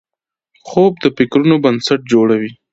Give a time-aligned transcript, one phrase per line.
[0.67, 2.51] خوب د فکرونو بنسټ جوړوي